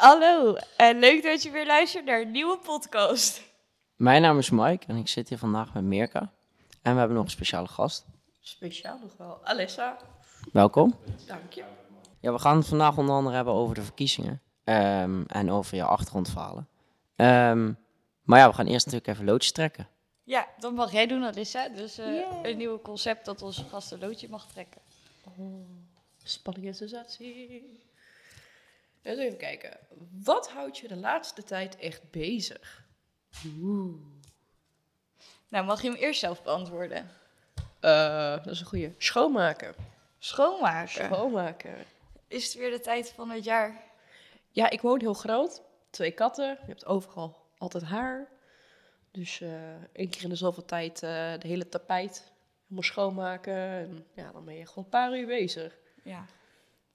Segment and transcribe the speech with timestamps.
[0.00, 3.42] Hallo en leuk dat je weer luistert naar een nieuwe podcast.
[3.96, 6.32] Mijn naam is Mike en ik zit hier vandaag met Mirka.
[6.82, 8.06] En we hebben nog een speciale gast.
[8.40, 9.40] Speciaal nog wel.
[9.44, 9.96] Alessa,
[10.52, 10.94] Welkom.
[11.26, 11.64] dank je.
[12.20, 14.42] Ja, we gaan het vandaag onder andere hebben over de verkiezingen.
[14.64, 16.68] ehm, en over je achtergrondverhalen.
[17.16, 17.72] Ehm,
[18.22, 19.88] maar ja, we gaan eerst natuurlijk even loodjes trekken.
[20.24, 21.68] Ja, dat mag jij doen, Alissa.
[21.68, 24.80] Dus eh, een nieuw concept dat onze gast een loodje mag trekken.
[26.24, 27.80] Spanning en sensatie.
[29.02, 29.78] Eens even kijken.
[30.24, 32.84] Wat houdt je de laatste tijd echt bezig?
[35.48, 37.10] Nou, mag je hem eerst zelf beantwoorden?
[37.80, 38.92] Eh, dat is een goede.
[38.98, 39.74] Schoonmaken.
[40.18, 41.04] Schoonmaken.
[41.04, 41.74] Schoonmaken.
[42.28, 43.82] Is het weer de tijd van het jaar?
[44.50, 45.62] Ja, ik woon heel groot.
[45.90, 46.48] Twee katten.
[46.48, 48.28] Je hebt overal altijd haar.
[49.10, 52.32] Dus eh één keer in de zoveel tijd eh, de hele tapijt
[52.62, 53.54] helemaal schoonmaken.
[53.54, 55.78] En ja, dan ben je gewoon een paar uur bezig.
[56.02, 56.26] Ja.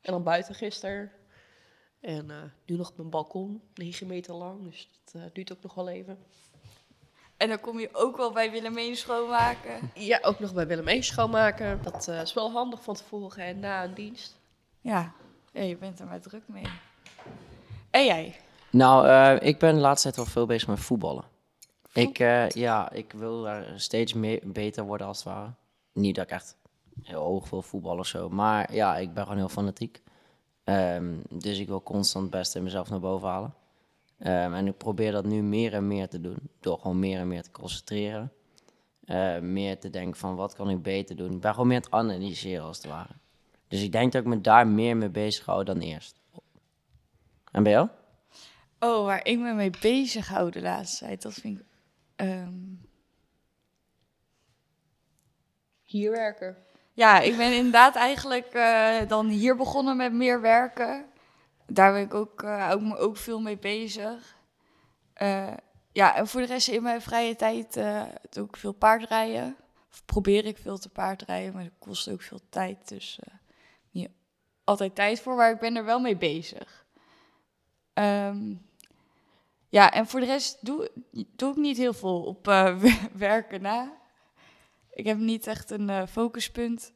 [0.01, 1.11] En dan buiten gisteren.
[2.05, 4.63] En eh, nu nog op mijn balkon, 9 meter lang.
[4.63, 6.17] Dus dat eh, duurt ook nog wel even.
[7.37, 9.91] En dan kom je ook wel bij Willemijn schoonmaken.
[9.93, 11.79] Ja, ook nog bij Willem 1 schoonmaken.
[11.83, 14.37] Dat eh, is wel handig van tevoren en na een dienst.
[14.81, 15.11] Ja.
[15.51, 16.67] ja, je bent er maar druk mee.
[17.89, 18.35] En jij?
[18.69, 21.23] Nou, eh, ik ben de laatste tijd wel veel bezig met voetballen.
[21.93, 25.53] Ik, eh, ja, ik wil daar steeds meer, beter worden als het ware.
[25.93, 26.57] Niet dat ik echt
[27.03, 28.29] heel hoog wil voetballen of zo.
[28.29, 30.01] Maar ja, ik ben gewoon heel fanatiek.
[30.65, 33.53] Ehm, dus ik wil constant het beste in mezelf naar boven halen.
[34.17, 36.37] Ehm, en ik probeer dat nu meer en meer te doen.
[36.59, 38.31] Door gewoon meer en meer te concentreren.
[39.05, 41.31] Eh, meer te denken van wat kan ik beter doen.
[41.33, 43.13] Ik ben gewoon meer aan het analyseren als het ware.
[43.67, 46.21] Dus ik denk dat ik me daar meer mee bezig hou dan eerst.
[47.51, 47.89] En bij jou?
[48.79, 51.65] Oh, waar ik me mee bezig hou de laatste tijd, dat vind ik...
[52.15, 52.53] ehm,
[55.83, 56.57] Hier werken.
[56.95, 61.05] Ja, ik ben inderdaad eigenlijk eh, dan hier begonnen met meer werken.
[61.67, 64.37] Daar ben ik ook, eh, me ook veel mee bezig.
[65.13, 65.53] Eh,
[65.91, 67.73] ja, en voor de rest in mijn vrije tijd
[68.29, 69.55] doe ik veel paardrijden.
[69.91, 72.87] Of probeer ik veel te paardrijden, maar dat kost ook veel tijd.
[72.87, 73.19] Dus
[73.91, 74.09] niet
[74.63, 76.85] altijd tijd voor, maar ik ben er wel mee bezig.
[77.93, 78.53] Ehm,
[79.69, 82.45] ja, en voor de rest doe, doe ik niet heel veel op
[83.13, 84.03] werken na.
[84.95, 86.91] Ik heb niet echt een eh, focuspunt.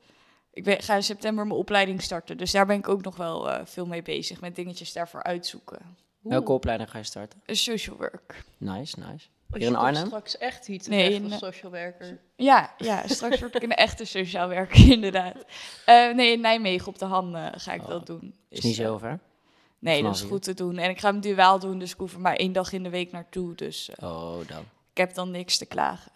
[0.54, 2.38] Ik ben, ga in september mijn opleiding starten.
[2.38, 4.42] Dus daar ben ik ook nog wel eh, veel mee bezig.
[4.42, 5.98] Met dingetjes daarvoor uitzoeken.
[6.22, 7.42] Welke opleiding ga je starten?
[7.46, 8.44] Een social work.
[8.58, 9.28] Nice, nice.
[9.52, 10.06] Als Hier in Arnhem?
[10.06, 12.20] straks echt iets Nee, een eh, social werker.
[12.36, 15.36] Ja, ja straks word ik een echte sociaal werker, inderdaad.
[15.86, 18.34] Eh, nee, in Nijmegen op de Han eh, ga ik Oh, dat doen.
[18.50, 19.20] Is niet eh, zo ver.
[19.80, 20.78] Nee, dat is goed te doen.
[20.78, 22.90] En ik ga hem duaal doen, dus ik hoef er maar één dag in de
[22.90, 23.56] week naartoe.
[23.56, 24.62] Dus eh, Oh, dan.
[24.92, 26.12] ik heb dan niks te klagen.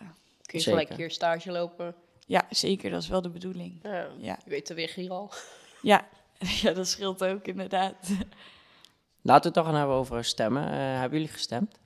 [0.53, 0.81] Kun je Zeker.
[0.81, 1.95] gelijk hier stage lopen.
[2.25, 2.89] Ja, zeker.
[2.89, 3.79] Dat is wel de bedoeling.
[3.83, 5.31] Ja, Ja, Je weet de weg hier al.
[5.81, 6.07] ja.
[6.61, 8.09] ja dat scheelt ook, inderdaad.
[9.21, 10.63] Laten we het toch gaan hebben over stemmen.
[10.67, 11.79] Eh, hebben jullie gestemd?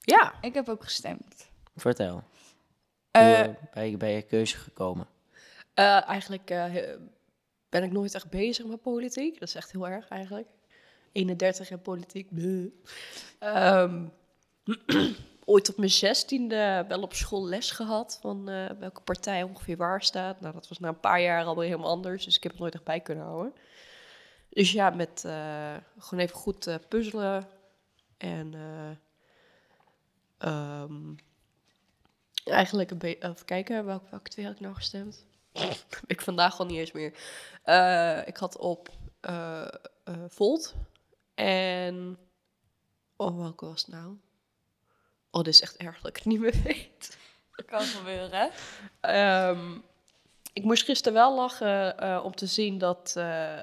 [0.00, 0.34] Ja.
[0.40, 1.50] Ik heb ook gestemd.
[1.76, 2.22] Vertel.
[3.10, 5.06] Eh, Hoe eh, ben je bij je keuze gekomen?
[5.74, 6.74] Eh, eigenlijk eh,
[7.68, 9.38] ben ik nooit echt bezig met politiek.
[9.38, 10.48] Dat is echt heel erg eigenlijk.
[11.12, 12.28] 31 en politiek.
[15.44, 20.02] Ooit op mijn zestiende wel op school les gehad van eh, welke partij ongeveer waar
[20.02, 20.40] staat.
[20.40, 22.74] Nou, dat was na een paar jaar alweer helemaal anders, dus ik heb het nooit
[22.74, 23.52] echt bij kunnen houden.
[24.50, 27.48] Dus ja, met eh, gewoon even goed eh, puzzelen
[28.16, 28.90] en eh,
[30.38, 31.14] ehm,
[32.44, 35.26] eigenlijk een beetje even kijken welke, twee had ik nou gestemd.
[36.06, 37.12] ik vandaag al niet eens meer.
[38.26, 38.88] Ik had op
[40.28, 40.74] Volt
[41.34, 42.18] en
[43.16, 44.16] oh welke was het nou?
[45.30, 47.16] Oh, dit is echt erg dat ik het niet meer weet.
[47.54, 48.48] Dat kan gebeuren, hè?
[49.00, 49.70] Ehm,
[50.52, 53.58] ik moest gisteren wel lachen eh, om te zien dat eh,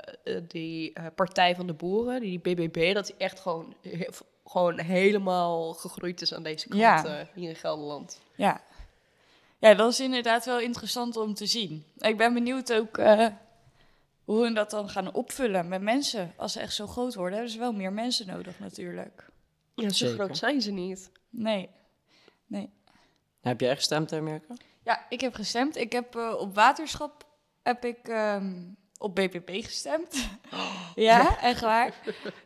[0.48, 4.08] die eh, Partij van de Boeren, die BBB, dat die echt gewoon, he-
[4.46, 7.28] gewoon helemaal gegroeid is aan deze kant Ja.
[7.34, 8.22] hier in Gelderland.
[8.36, 8.62] Ja.
[9.60, 11.86] Ja, dat is inderdaad wel interessant om te zien.
[11.98, 12.98] Ik ben benieuwd ook
[14.24, 16.34] hoe we dat dan gaan opvullen met mensen.
[16.36, 19.30] Als ze echt zo groot worden, hebben ze wel meer mensen nodig natuurlijk.
[19.82, 20.24] Ja, zo Zeker.
[20.24, 21.12] groot zijn ze niet.
[21.30, 21.70] Nee.
[22.46, 22.70] Nee.
[23.42, 24.54] Heb jij gestemd, hè, Mirka?
[24.84, 25.76] Ja, ik heb gestemd.
[25.76, 27.26] Ik heb eh, op waterschap
[27.64, 28.54] heb ik ehm,
[28.98, 30.30] op BPP gestemd.
[30.96, 31.94] ja, echt waar.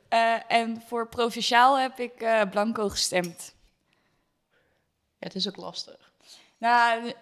[0.08, 3.56] Eh, en voor provinciaal heb ik eh, blanco gestemd.
[5.20, 6.12] Ja, het is ook lastig.
[6.58, 7.14] Nou,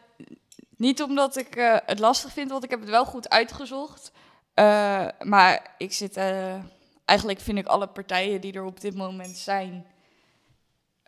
[0.77, 4.11] niet omdat ik eh, het lastig vind, want ik heb het wel goed uitgezocht.
[4.53, 6.63] Eh, maar ik zit, eh,
[7.05, 9.85] eigenlijk vind ik alle partijen die er op dit moment zijn,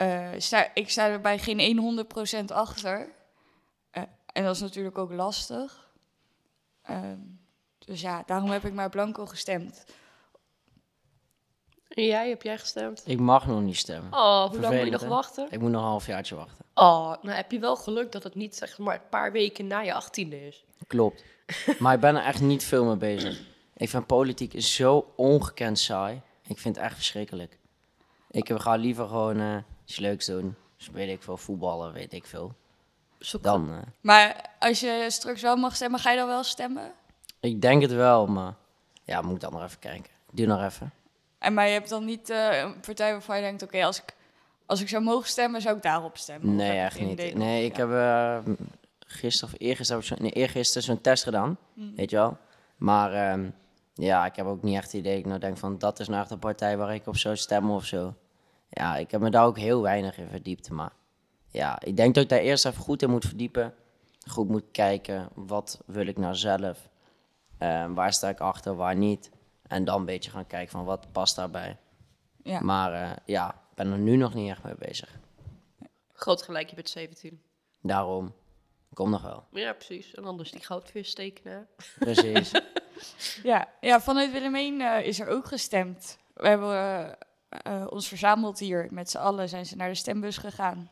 [0.01, 2.06] eh, sta, ik sta er bij geen
[2.42, 3.09] 100% achter.
[3.92, 4.03] Eh,
[4.33, 5.89] en dat is natuurlijk ook lastig.
[6.81, 7.19] Ehm,
[7.80, 9.86] dus ja, daarom heb ik maar blanco gestemd.
[11.88, 13.03] En jij, heb jij gestemd?
[13.06, 14.13] Ik mag nog niet stemmen.
[14.13, 15.07] Oh, hoe lang moet je nog hè?
[15.07, 15.48] wachten?
[15.50, 16.65] Ik moet nog een halfjaartje wachten.
[16.74, 19.80] Oh, nou heb je wel geluk dat het niet zeg maar een paar weken na
[19.80, 20.65] je achttiende is.
[20.88, 21.24] Klopt.
[21.80, 23.42] maar ik ben er echt niet veel mee bezig.
[23.74, 26.21] Ik vind politiek zo ongekend saai.
[26.48, 27.57] Ik vind het echt verschrikkelijk.
[28.31, 29.57] Ik ga liever gewoon eh,
[29.91, 30.55] iets leuks doen.
[30.77, 32.53] Dus weet ik veel, voetballen, weet ik veel.
[33.41, 36.91] Dan, eh, Maar als je straks wel mag stemmen, ga je dan wel stemmen?
[37.39, 38.53] ik denk het wel, maar
[39.03, 40.11] ja, moet ik dan nog even kijken.
[40.31, 40.91] Doe nog even.
[41.39, 44.15] En maar je hebt dan niet eh, een partij waarvan je denkt, oké, als, ik,
[44.65, 46.55] als ik zou mogen stemmen, zou ik daarop stemmen?
[46.55, 47.11] Nee, echt niet.
[47.11, 47.35] idee?
[47.35, 47.88] Nee, ik Ja.
[47.88, 47.91] heb
[48.45, 48.53] eh,
[49.07, 51.57] gisteren of eergisteren, zo, nee, eergisteren zo'n test gedaan.
[51.73, 51.95] Mm.
[51.95, 52.38] Weet je wel.
[52.77, 53.49] Maar ehm,
[53.93, 55.17] ja, ik heb ook niet echt het idee.
[55.17, 57.75] Ik nou denk van, dat is nou echt een partij waar ik op zou stemmen
[57.75, 58.13] of zo.
[58.73, 60.69] Ja, ik heb me daar ook heel weinig in verdiept.
[60.69, 60.91] Maar
[61.47, 63.73] ja, ik denk dat ik daar eerst even goed in moet verdiepen.
[64.27, 66.89] Goed moet kijken, wat wil ik nou zelf?
[67.57, 69.29] Ehm, waar sta ik achter, waar niet?
[69.68, 71.77] En dan een beetje gaan kijken van, wat past daarbij?
[72.44, 72.59] Ja.
[72.62, 75.19] Maar eh, ja, ik ben er nu nog niet echt mee bezig.
[76.13, 77.41] groot gelijk, je bent 17.
[77.81, 78.33] Daarom,
[78.94, 79.45] kom nog wel.
[79.51, 80.13] Ja, precies.
[80.13, 81.67] En anders die goudvis tekenen.
[82.00, 82.51] Precies.
[83.44, 86.17] Ja, ja vanuit Willemijn eh, is er ook gestemd.
[86.33, 87.17] We hebben
[87.63, 88.88] eh, ons verzameld hier.
[88.92, 90.92] Met z'n allen zijn ze naar de stembus gegaan.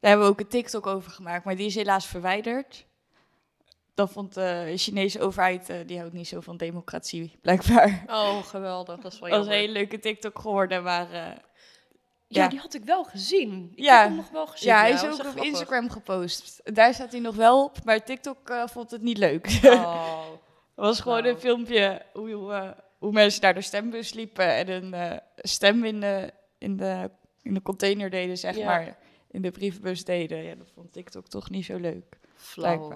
[0.00, 2.86] Daar hebben we ook een TikTok over gemaakt, maar die is helaas verwijderd.
[3.94, 8.04] Dat vond de Chinese overheid, eh, die houdt niet zo van democratie, blijkbaar.
[8.06, 9.00] Oh, geweldig.
[9.00, 11.10] Dat is wel Dat was een hele leuke TikTok geworden, maar...
[11.12, 11.22] eh,
[12.28, 12.48] Ja, ja.
[12.48, 13.72] die had ik wel gezien.
[13.74, 13.98] Ik Ja.
[13.98, 14.68] heb hem nog wel gezien.
[14.68, 15.42] ja, hij is ook op grappig.
[15.44, 16.60] Instagram gepost.
[16.74, 19.60] Daar staat hij nog wel op, maar TikTok vond het niet leuk.
[19.64, 20.22] Oh.
[20.74, 21.34] Het was gewoon Nou.
[21.34, 26.30] een filmpje hoe, hoe, mensen naar de stembus liepen en een eh, stem in de,
[26.58, 27.10] in, de,
[27.42, 28.64] in de container deden, zeg Ja.
[28.64, 28.96] maar.
[29.30, 30.42] In de brievenbus deden.
[30.42, 32.18] Ja, dat vond TikTok toch niet zo leuk.
[32.36, 32.90] Flauw.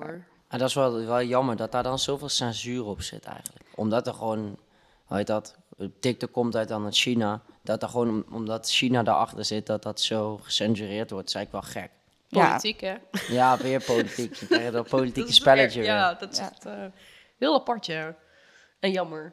[0.49, 3.65] En dat is wel, wel jammer dat daar dan zoveel censuur op zit eigenlijk.
[3.75, 4.59] Omdat er gewoon,
[5.05, 5.57] hoe heet dat,
[6.01, 7.43] TikTok komt uit dan uit China.
[7.63, 11.33] Dat er gewoon, om- omdat China daarachter zit, dat dat zo gecensureerd wordt.
[11.33, 11.91] Dat is eigenlijk wel gek.
[12.29, 12.47] Ja.
[12.49, 12.95] Politiek, hè?
[13.35, 14.35] Ja, weer politiek.
[14.35, 15.89] Je krijgt dat politieke Dat spelletje weer-.
[15.89, 16.51] Ja, dat is Ja.
[16.51, 16.85] echt eh,
[17.39, 18.15] heel apart, ja.
[18.81, 19.33] En jammer.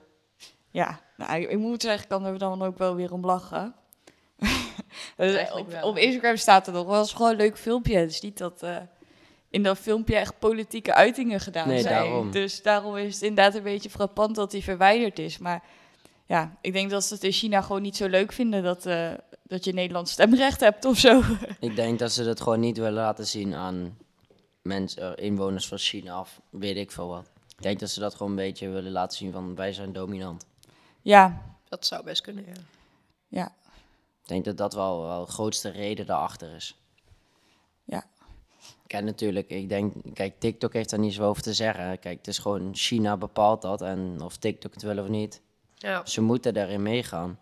[0.75, 3.75] Ja, nou, ik, ik moet zeggen, ik kan er dan ook wel weer om lachen.
[5.17, 7.97] Dus Eigenlijk op, op Instagram staat er nog wel eens gewoon een leuk filmpje.
[7.97, 8.77] Het is niet dat eh,
[9.49, 11.93] in dat filmpje echt politieke uitingen gedaan Nee, zijn.
[11.93, 12.31] daarom.
[12.31, 15.37] Dus daarom is het inderdaad een beetje frappant dat die verwijderd is.
[15.37, 15.63] Maar
[16.25, 19.11] ja, ik denk dat ze het in China gewoon niet zo leuk vinden dat, eh,
[19.43, 21.21] dat je Nederlands stemrecht hebt of zo.
[21.59, 23.97] Ik denk dat ze dat gewoon niet willen laten zien aan
[24.61, 27.29] mensen, eh, inwoners van China of weet ik veel wat.
[27.57, 30.45] Ik denk dat ze dat gewoon een beetje willen laten zien van wij zijn dominant.
[31.05, 32.53] Ja, Dat zou best kunnen, ja.
[33.27, 33.45] ja,
[34.21, 36.75] Ik denk dat dat wel, wel de grootste reden daarachter is.
[37.83, 38.03] ja.
[38.87, 41.99] Kijk, natuurlijk, ik denk, kijk, TikTok heeft daar niet zo over te zeggen.
[41.99, 45.41] Kijk, het is gewoon China bepaalt dat en of TikTok het wil of niet.
[45.75, 47.39] Ja, Ze moeten daarin meegaan.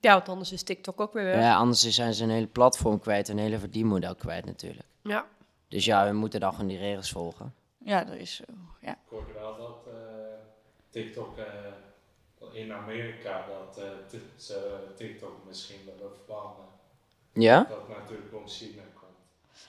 [0.00, 1.36] ja want anders is TikTok ook weer weg.
[1.40, 4.86] Ja, anders zijn ze een hele platform kwijt, een hele verdienmodel kwijt natuurlijk.
[5.02, 5.26] Ja.
[5.68, 7.54] Dus ja, we moeten dan gewoon die regels volgen.
[7.78, 8.44] Ja, dat is zo.
[8.80, 8.92] Ja.
[8.92, 9.94] Ik hoorde wel dat eh,
[10.90, 11.44] TikTok eh,
[12.52, 16.66] in Amerika dat eh, t- ze TikTok misschien willen verbannen.
[17.32, 17.66] Ja?
[17.68, 19.12] Dat natuurlijk om China komt.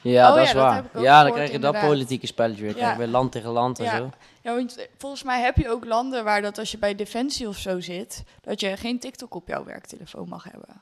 [0.02, 0.84] Ja, Oh dat ja, is waar.
[0.96, 2.72] ook ja, dan krijg je dat politieke spelletje weer.
[2.72, 2.78] Ja.
[2.78, 3.98] Krijg je weer land tegen land en Ja.
[3.98, 4.10] zo.
[4.42, 7.48] Ja, want eh, volgens mij heb je ook landen waar dat als je bij Defensie
[7.48, 10.82] of zo zit, dat je geen TikTok op jouw werktelefoon mag hebben.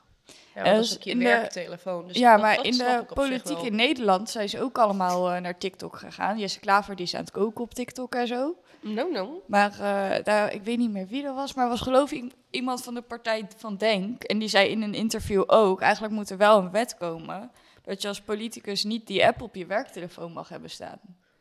[0.54, 2.06] Ja, Eh, dat is ook je in de- werktelefoon.
[2.06, 3.64] Dus ja, dat- maar dat in de politiek wel.
[3.66, 6.38] in Nederland zijn ze ook allemaal eh, naar TikTok gegaan.
[6.38, 8.54] Jesse Klaver die is aan het koken op TikTok en zo.
[8.82, 9.42] No, no.
[9.46, 12.82] Maar eh, daar, ik weet niet meer wie dat was, maar was geloof ik iemand
[12.82, 14.22] van de partij van Denk.
[14.22, 17.50] En die zei in een interview ook, eigenlijk moet er wel een wet komen
[17.82, 21.00] dat je als politicus niet die app op je werktelefoon mag hebben staan.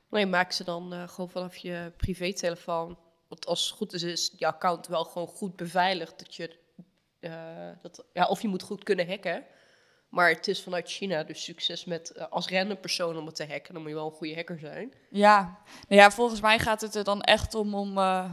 [0.09, 2.97] Nee, maak ze dan eh, gewoon vanaf je privételefoon.
[3.27, 6.19] Want als het goed is, is je account wel gewoon goed beveiligd.
[6.19, 6.59] Dat je,
[7.19, 9.45] eh, dat, ja, of je moet goed kunnen hacken.
[10.09, 13.45] Maar het is vanuit China, dus succes met eh, als random persoon om het te
[13.49, 13.73] hacken.
[13.73, 14.93] Dan moet je wel een goede hacker zijn.
[15.09, 18.31] Ja, nou ja, volgens mij gaat het er dan echt om om, eh,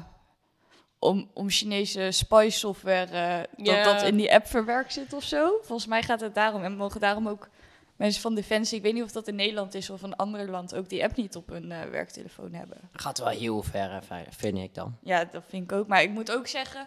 [0.99, 3.85] om, om Chinese spy software eh, dat Ja.
[3.85, 5.59] dat in die app verwerkt zit of zo.
[5.62, 7.49] Volgens mij gaat het daarom en mogen daarom ook
[7.97, 10.75] mensen van Defensie, ik weet niet of dat in Nederland is of een ander land,
[10.75, 12.76] ook die app niet op hun eh, werktelefoon hebben.
[12.92, 14.97] Gaat wel heel ver, vind ik dan.
[15.02, 15.87] Ja, dat vind ik ook.
[15.87, 16.87] Maar ik moet ook zeggen,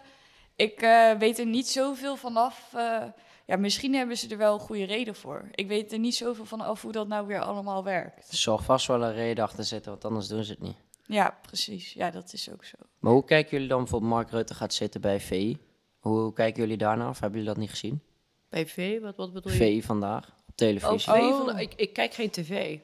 [0.60, 2.70] ik eh, weet er niet zoveel vanaf.
[2.74, 3.02] eh
[3.46, 5.48] ja, misschien hebben ze er wel een goede reden voor.
[5.54, 8.30] Ik weet er niet zoveel van af hoe dat nou weer allemaal werkt.
[8.30, 10.76] Er zal vast wel een reden achter zitten, want anders doen ze het niet.
[11.06, 11.92] Ja, precies.
[11.92, 12.76] Ja, dat is ook zo.
[12.98, 15.58] Maar hoe kijken jullie dan bijvoorbeeld Mark Rutte gaat zitten bij VI?
[15.98, 17.08] Hoe, hoe kijken jullie daarna?
[17.08, 18.00] Of hebben jullie dat niet gezien?
[18.48, 19.58] Bij V, wat, wat bedoel je?
[19.58, 21.12] VI vandaag, op Oh, televisie.
[21.12, 21.44] Oh.
[21.44, 22.78] van, ik, ik kijk geen tv.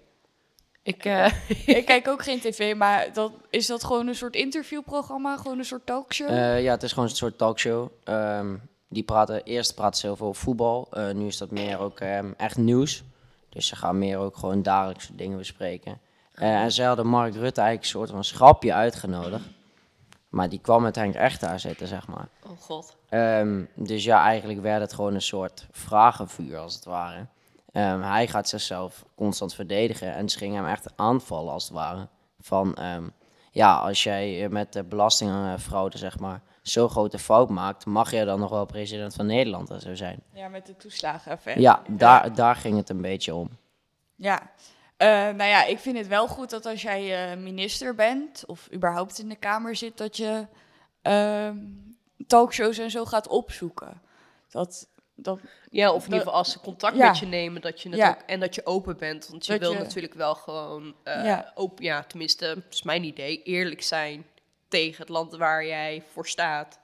[0.86, 1.32] Ik, eh,
[1.78, 5.36] ik kijk ook geen tv, maar dat, is dat gewoon een soort interviewprogramma?
[5.36, 6.28] Gewoon een soort talkshow?
[6.28, 7.88] Eh, ja, het is gewoon een soort talkshow.
[8.04, 8.56] Ehm,
[8.88, 10.88] die praten, eerst praten ze heel veel over voetbal.
[10.90, 13.02] eh, nu is dat meer ook ehm, echt nieuws.
[13.48, 16.00] Dus ze gaan meer ook gewoon dagelijkse dingen bespreken.
[16.34, 19.44] En ze hadden Mark Rutte eigenlijk een soort van schapje uitgenodigd.
[20.28, 22.28] Maar die kwam uiteindelijk echt daar zitten, zeg maar.
[22.42, 22.96] Oh god.
[23.08, 27.26] Ehm, dus ja, eigenlijk werd het gewoon een soort vragenvuur, als het ware.
[27.76, 32.08] Ehm, hij gaat zichzelf constant verdedigen en ze gingen hem echt aanvallen, als het ware.
[32.40, 33.08] Van, ehm,
[33.50, 38.40] ja, als jij met de belastingfraude, zeg maar, zo'n grote fout maakt, mag jij dan
[38.40, 40.22] nog wel president van Nederland en zo zijn?
[40.32, 41.62] Ja, met de toeslagenaffaire.
[41.62, 43.48] Ja, daar, daar ging het een beetje om.
[44.14, 44.50] Ja.
[44.96, 48.68] Eh, nou ja, ik vind het wel goed dat als jij eh, minister bent of
[48.72, 50.46] überhaupt in de Kamer zit, dat je
[51.02, 51.56] ehm,
[52.26, 54.00] talkshows en zo gaat opzoeken.
[54.48, 57.06] Dat, dat, Ja, of in ieder geval als ze contact Ja.
[57.08, 58.08] met je nemen dat je het Ja.
[58.10, 59.28] ook, en dat je open bent.
[59.28, 61.52] Want je Dat wil je- natuurlijk wel gewoon, eh, Ja.
[61.54, 64.26] open, ja, tenminste, dat is mijn idee, eerlijk zijn
[64.68, 66.78] tegen het land waar jij voor staat.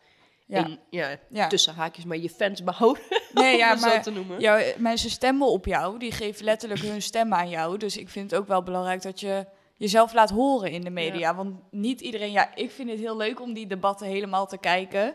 [0.47, 0.65] ja.
[0.65, 1.47] En ja, Ja.
[1.47, 3.03] tussen haakjes, maar je fans behouden,
[3.35, 4.41] Nee, ja, het zo maar te noemen.
[4.41, 7.77] jou, mensen stemmen op jou, die geven letterlijk hun stem aan jou.
[7.79, 9.47] Dus ik vind het ook wel belangrijk dat je
[9.77, 11.35] jezelf laat horen in de media.
[11.35, 15.15] Want niet iedereen, ja, ik vind het heel leuk om die debatten helemaal te kijken.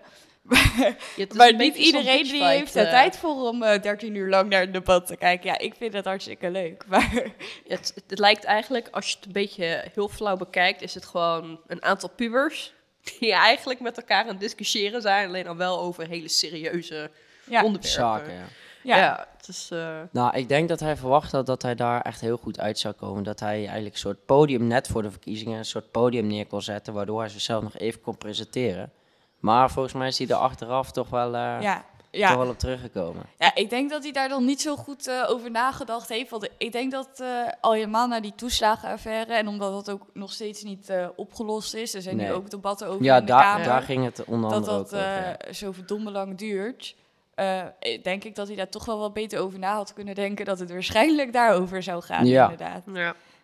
[1.15, 2.89] Ja, maar niet iedereen die heeft de eh.
[2.89, 5.49] tijd voor om eh 13 uur lang naar een debat te kijken.
[5.49, 6.83] Ja, ik vind het hartstikke leuk.
[6.89, 7.23] Maar
[7.67, 11.59] Het, het lijkt eigenlijk, als je het een beetje heel flauw bekijkt, is het gewoon
[11.67, 12.73] een aantal pubers
[13.19, 17.09] die eigenlijk met elkaar aan het discussiëren zijn, alleen dan wel over hele serieuze
[17.43, 17.89] ja, onderwerpen.
[17.89, 18.45] Zaken, ja.
[18.81, 18.97] ja.
[18.97, 19.69] Ja, het is...
[19.71, 22.79] eh, Nou, ik denk dat hij verwacht had dat hij daar echt heel goed uit
[22.79, 23.23] zou komen.
[23.23, 26.61] Dat hij eigenlijk een soort podium net voor de verkiezingen, een soort podium neer kon
[26.61, 28.91] zetten, waardoor hij zichzelf nog even kon presenteren.
[29.39, 31.75] Maar volgens mij is hij er achteraf toch wel, eh, ja.
[31.75, 33.23] toch Ja, wel op teruggekomen.
[33.37, 36.29] ja, ik denk dat hij daar dan niet zo goed eh, over nagedacht heeft.
[36.29, 37.27] Want ik denk dat eh,
[37.61, 39.33] al helemaal na die toeslagenaffaire...
[39.33, 41.93] en omdat dat ook nog steeds niet eh, opgelost is...
[41.93, 42.27] er zijn Nee.
[42.27, 43.65] nu ook debatten over Ja, in de daar, Kamer...
[43.65, 45.07] daar ging het onder dat andere dat ook over.
[45.07, 45.37] ja.
[45.37, 46.95] eh, zo verdomme lang duurt...
[47.35, 47.63] eh,
[48.03, 50.45] denk ik dat hij daar toch wel wat beter over na had kunnen denken...
[50.45, 52.43] dat het waarschijnlijk daarover zou gaan, Ja.
[52.49, 52.83] inderdaad.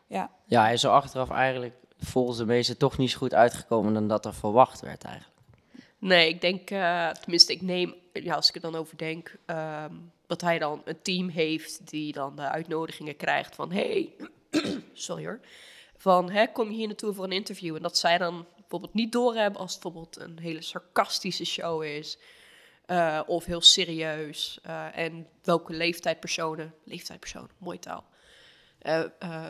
[0.07, 0.29] ja.
[0.45, 4.07] Ja, hij is er achteraf eigenlijk volgens de meesten toch niet zo goed uitgekomen dan
[4.07, 5.32] dat er verwacht werd eigenlijk.
[6.03, 9.93] Nee, ik denk, eh, tenminste, ik neem, ja, als ik er dan over denk, ehm,
[10.27, 14.13] dat hij dan een team heeft die dan de uitnodigingen krijgt van, hey,
[14.93, 15.39] sorry hoor,
[15.97, 17.75] van, hè, kom je hier naartoe voor een interview?
[17.75, 22.17] En dat zij dan bijvoorbeeld niet doorhebben als het bijvoorbeeld een hele sarcastische show is,
[22.85, 28.05] eh, of heel serieus, eh, en welke leeftijdpersonen, leeftijdpersonen, mooie taal,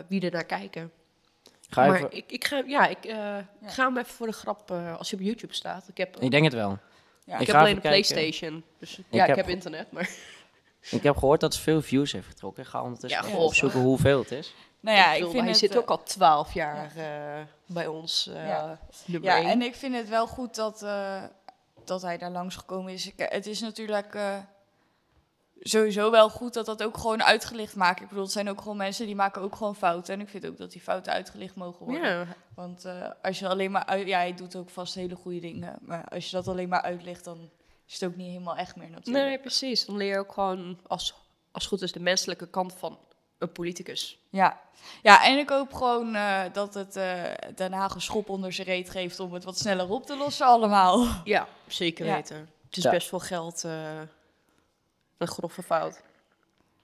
[0.08, 0.92] wie er naar kijken.
[1.74, 4.72] Ga maar ik, ik ga, ja, ik eh, ik ga hem even voor de grap,
[4.72, 5.88] eh, als je op YouTube staat.
[5.88, 6.78] Ik heb, Ik denk het wel.
[7.26, 7.36] Ja.
[7.36, 7.82] ik Ik heb alleen een.
[7.82, 8.64] PlayStation.
[8.80, 10.10] Dus ja, ik heb internet, maar
[10.92, 12.64] Ik heb gehoord dat het veel views heeft getrokken.
[12.64, 14.54] Ik ga ondertussen Ja, opzoeken hoeveel het is.
[14.80, 18.28] Nou ja, ik vind hij het, zit eh, ook al twaalf jaar eh, bij ons.
[18.28, 18.80] eh, Ja.
[19.06, 19.50] nummer Ja, één.
[19.50, 21.24] en ik vind het wel goed dat, eh,
[21.86, 23.08] dat hij daar langsgekomen is.
[23.08, 24.38] Ik, het is natuurlijk eh,
[25.64, 28.02] sowieso wel goed dat dat ook gewoon uitgelicht maakt.
[28.02, 30.14] Ik bedoel, het zijn ook gewoon mensen die maken ook gewoon fouten.
[30.14, 32.10] En ik vind ook dat die fouten uitgelicht mogen worden.
[32.10, 34.08] ja, Want eh, als je alleen maar uit...
[34.08, 35.78] Ja, hij doet ook vast hele goede dingen.
[35.82, 37.50] Maar als je dat alleen maar uitlegt, dan
[37.88, 39.26] is het ook niet helemaal echt meer natuurlijk.
[39.26, 39.86] nee, precies.
[39.86, 41.14] Dan leer je ook gewoon, als,
[41.52, 42.98] als goed is, de menselijke kant van
[43.38, 44.18] een politicus.
[44.30, 44.60] Ja.
[45.02, 47.24] ja, en ik hoop gewoon eh, dat het eh
[47.56, 49.20] Den Haag een schop onder zijn reet geeft...
[49.20, 51.08] om het wat sneller op te lossen allemaal.
[51.24, 52.14] Ja, zeker Ja.
[52.16, 52.50] weten.
[52.68, 52.90] Het is Ja.
[52.92, 53.66] best veel geld.
[55.18, 56.02] Een grove fout.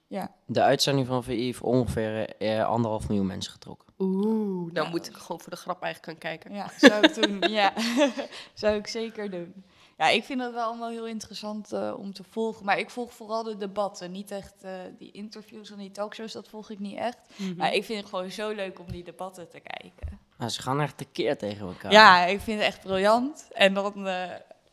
[0.07, 0.31] Ja.
[0.45, 3.88] De uitzending van VI heeft ongeveer eh, anderhalf miljoen mensen getrokken.
[4.00, 4.89] Oeh, nou Ja.
[4.91, 6.53] moet ik gewoon voor de grap eigenlijk gaan kijken.
[6.55, 7.51] Ja, zou ik doen.
[7.51, 7.74] ja,
[8.53, 9.63] zou ik zeker doen.
[9.98, 12.65] Ja, ik vind dat wel allemaal heel interessant eh, om te volgen.
[12.65, 14.12] Maar ik volg vooral de debatten.
[14.12, 17.17] Niet echt eh, die interviews en die talkshows, dat volg ik niet echt.
[17.36, 17.55] Mhm.
[17.55, 20.19] Maar ik vind het gewoon zo leuk om die debatten te kijken.
[20.38, 21.91] Maar ze gaan echt tekeer tegen elkaar.
[21.91, 23.48] Ja, ik vind het echt briljant.
[23.51, 24.29] En dan eh,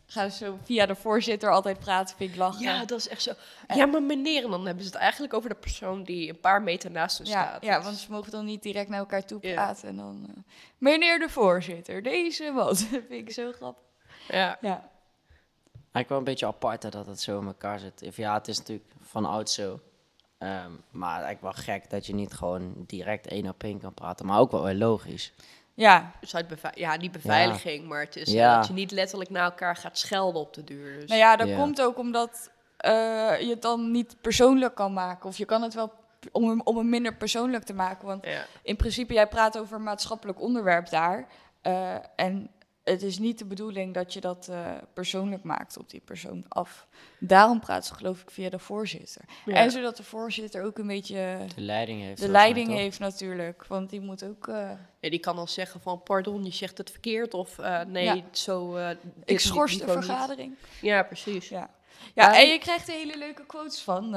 [0.07, 2.63] gaan ze zo via de voorzitter altijd praten, vind ik lachen.
[2.63, 3.33] Ja, dat is echt zo.
[3.75, 6.63] Ja, maar meneer, en dan hebben ze het eigenlijk over de persoon die een paar
[6.63, 7.65] meter naast ja, staat.
[7.65, 9.55] ja, want ze mogen dan niet direct naar elkaar toe Ja.
[9.55, 9.89] praten.
[9.89, 10.43] En dan, eh,
[10.79, 12.79] meneer de voorzitter, deze wat.
[12.91, 13.83] Dat vind ik zo grappig.
[14.29, 14.59] ja.
[14.61, 14.89] Ja,
[15.93, 18.17] Eigenlijk wel een beetje apart hè, dat het zo in elkaar zit.
[18.17, 19.81] Ja, het is natuurlijk van oud zo.
[20.39, 24.27] Ehm, maar eigenlijk wel gek dat je niet gewoon direct één op één kan praten.
[24.27, 25.33] Maar ook wel weer logisch.
[25.77, 28.57] Ja, Dus uit bevi- ja, niet beveiliging, maar het is Ja.
[28.57, 31.01] dat je niet letterlijk naar elkaar gaat schelden op de duur.
[31.01, 31.09] Dus.
[31.09, 31.57] Nou ja, dat Ja.
[31.57, 32.93] komt ook omdat eh,
[33.41, 35.29] je het dan niet persoonlijk kan maken.
[35.29, 38.07] Of je kan het wel p- om, hem- om hem minder persoonlijk te maken.
[38.07, 38.45] Want ja.
[38.63, 41.27] in principe, jij praat over een maatschappelijk onderwerp daar.
[41.63, 42.51] eh, en
[42.91, 46.87] het is niet de bedoeling dat je dat eh, persoonlijk maakt op die persoon af.
[47.19, 49.23] Daarom praat ze geloof ik via de voorzitter.
[49.45, 49.55] Ja.
[49.55, 52.21] En zodat de voorzitter ook een beetje De leiding heeft.
[52.21, 53.67] de leiding heeft natuurlijk.
[53.67, 54.49] Want die moet ook...
[54.49, 57.35] eh, Ja, die kan dan zeggen van, pardon, je zegt het verkeerd.
[57.35, 58.17] Of eh, nee, Ja.
[58.33, 58.77] zo...
[58.77, 58.91] eh,
[59.25, 59.93] ik schors de niet.
[59.93, 60.55] vergadering.
[60.81, 61.49] Ja, precies.
[61.49, 61.71] Ja.
[62.15, 64.11] Ja, en je krijgt hele leuke quotes van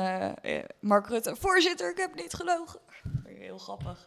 [0.79, 1.35] Mark Rutte.
[1.35, 2.79] Voorzitter, ik heb niet gelogen.
[3.23, 4.05] Heel grappig.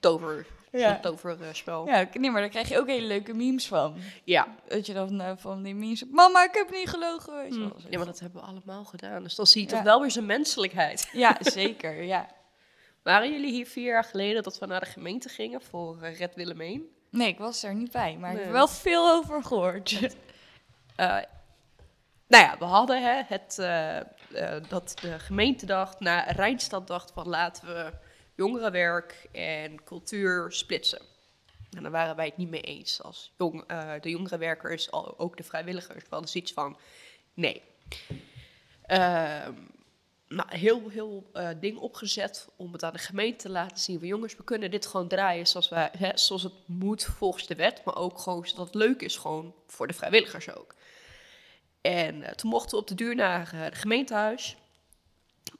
[0.00, 0.46] Tover.
[0.72, 0.92] Ja.
[0.92, 1.86] Zo'n toverspel.
[1.86, 3.96] Ja, nee, maar daar krijg je ook hele leuke memes van.
[4.24, 4.46] Ja.
[4.68, 6.04] Dat je dan eh, van die memes...
[6.10, 7.34] Mama, ik heb niet gelogen.
[7.36, 7.86] Weet je wel, zo.
[7.90, 9.22] Ja, maar dat hebben we allemaal gedaan.
[9.22, 9.74] Dus dan zie je Ja.
[9.74, 11.08] toch wel weer zijn menselijkheid.
[11.12, 12.26] ja, zeker, ja.
[13.02, 16.34] Waren jullie hier vier jaar geleden dat we naar de gemeente gingen voor eh, Red
[16.34, 16.82] Willemijn?
[17.10, 20.16] Nee, ik was er niet bij, maar ik heb wel veel over gehoord.
[20.96, 21.18] Eh,
[22.28, 23.54] nou ja, we hadden hè, het,
[24.68, 27.92] dat de gemeente dacht, na Rijnstad dacht van laten we
[28.36, 31.02] jongerenwerk en cultuur splitsen.
[31.70, 33.02] En daar waren wij het niet mee eens.
[33.02, 36.76] Als jong, eh, de jongerenwerkers, ook de vrijwilligers, we hadden zoiets van
[37.34, 37.62] nee.
[38.82, 39.52] Ehm,
[40.28, 43.98] nou, heel, heel eh, ding opgezet om het aan de gemeente te laten zien.
[43.98, 47.54] Van jongens, we kunnen dit gewoon draaien zoals, wij, hè, zoals het moet volgens de
[47.54, 47.84] wet.
[47.84, 50.74] Maar ook gewoon zodat het leuk is gewoon voor de vrijwilligers ook.
[51.80, 54.56] En eh, toen mochten we op de duur naar het gemeentehuis.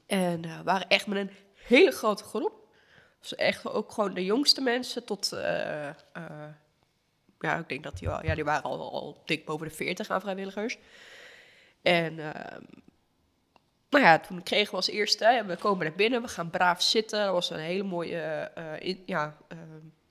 [0.05, 2.66] En we waren echt met een hele grote groep.
[3.29, 5.31] Dus echt ook gewoon de jongste mensen tot...
[5.31, 5.93] eh, eh,
[7.39, 10.09] ja, ik denk dat die, wel, ja, die waren al, al dik boven de 40
[10.09, 10.77] aan vrijwilligers.
[11.81, 12.61] En ehm,
[13.89, 17.19] nou ja, toen kregen we als eerste, we komen naar binnen, we gaan braaf zitten.
[17.19, 19.57] Er was een hele mooie, eh, in- ja, eh,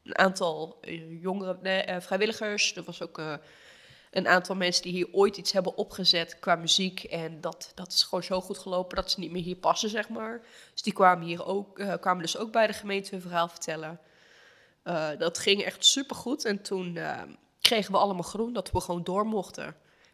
[0.03, 0.79] een aantal
[1.21, 2.77] jongere vrijwilligers.
[2.77, 3.21] Er was ook
[4.17, 7.05] een aantal mensen die hier ooit iets hebben opgezet qua muziek.
[7.05, 10.09] En dat, dat is gewoon zo goed gelopen dat ze niet meer hier passen, zeg
[10.09, 10.41] maar.
[10.73, 14.01] Dus die kwamen hier ook, eh, kwamen dus ook bij de gemeente hun verhaal vertellen.
[14.83, 16.45] Eh, dat ging echt supergoed.
[16.45, 17.23] En toen eh,
[17.61, 19.67] kregen we allemaal groen dat we gewoon door mochten.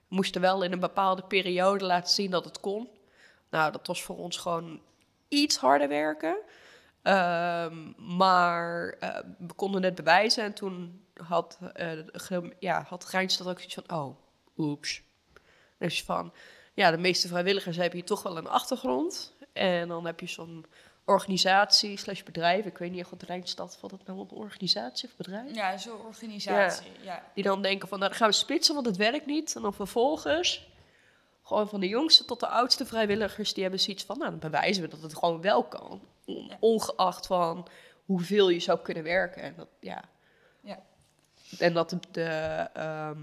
[0.09, 2.89] We moesten wel in een bepaalde periode laten zien dat het kon.
[3.51, 4.81] Nou, dat was voor ons gewoon
[5.29, 6.37] iets harder werken.
[7.03, 7.77] Ehm,
[8.17, 8.97] maar
[9.39, 10.45] we konden het bewijzen.
[10.45, 11.93] En toen had, eh,
[12.59, 13.99] ja, had Rijnstad ook zoiets van...
[13.99, 14.17] Oh,
[14.57, 15.03] oeps.
[15.79, 16.33] Dus van...
[16.75, 19.35] Ja, de meeste vrijwilligers hebben hier toch wel een achtergrond.
[19.53, 20.67] En dan heb je zo'n
[21.05, 22.65] organisatie slash bedrijf.
[22.65, 23.77] Ik weet niet echt wat Rijnstad...
[23.77, 25.55] Valt het nou een organisatie of bedrijf?
[25.55, 27.31] Ja, zo'n organisatie, ja.
[27.35, 29.57] Die dan denken van, nou, dan gaan we splitsen, want het werkt niet.
[29.57, 30.69] En dan vervolgens,
[31.43, 34.83] gewoon van de jongste tot de oudste vrijwilligers, die hebben zoiets van, nou, dan bewijzen
[34.83, 36.01] we dat het gewoon wel kan.
[36.61, 37.69] Ongeacht van
[38.05, 39.43] hoeveel je zou kunnen werken.
[39.43, 39.69] En dat.
[39.81, 40.05] Ja.
[41.59, 43.19] En dat de, de ehm,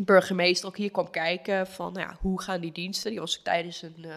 [0.00, 3.10] burgemeester ook hier kwam kijken van, nou ja, hoe gaan die diensten?
[3.10, 4.14] Die was tijdens een, eh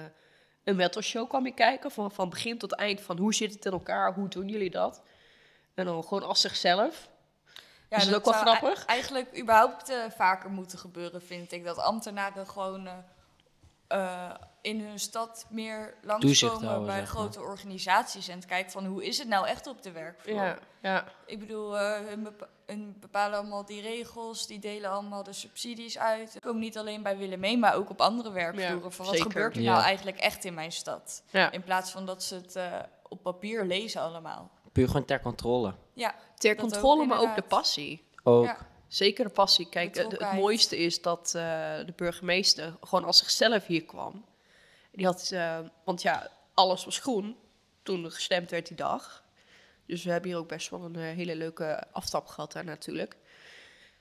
[0.63, 3.65] een metal show kwam je kijken, van, van begin tot eind, van hoe zit het
[3.65, 5.01] in elkaar, hoe doen jullie dat?
[5.73, 7.09] En dan gewoon als zichzelf.
[7.89, 8.81] Ja, Is het ook wel zou grappig?
[8.81, 11.63] e- eigenlijk überhaupt eh, vaker moeten gebeuren, vind ik.
[11.63, 12.89] Dat ambtenaren gewoon
[13.87, 14.29] eh,
[14.61, 18.27] in hun stad meer langskomen bij grote organisaties.
[18.27, 20.35] En te kijken van hoe is het nou echt op de werkvloer.
[20.35, 21.05] Ja, ja.
[21.25, 25.97] Ik bedoel, eh, hun, bepa- hun bepalen allemaal die regels, die delen allemaal de subsidies
[25.97, 26.37] uit.
[26.39, 28.83] Komt niet alleen bij Willemijn, maar ook op andere werkvloeren.
[28.83, 29.31] Ja, van wat zeker.
[29.31, 29.71] gebeurt er Ja.
[29.71, 31.23] nou eigenlijk echt in mijn stad?
[31.31, 31.51] ja.
[31.51, 34.51] In plaats van dat ze het eh, op papier lezen allemaal.
[34.71, 35.73] Puur gewoon ter controle.
[35.93, 38.07] Ja, Ter ook, controle, maar ook de passie.
[38.23, 38.45] Ook.
[38.45, 38.57] ja.
[38.87, 39.69] Zeker de passie.
[39.69, 41.41] Kijk, het, mooiste is dat eh,
[41.85, 44.25] de burgemeester gewoon als zichzelf hier kwam.
[44.91, 47.37] Die had, eh, want ja, alles was groen
[47.83, 49.23] toen er gestemd werd die dag.
[49.85, 53.17] Dus we hebben hier ook best wel een eh, hele leuke afstap gehad daar natuurlijk.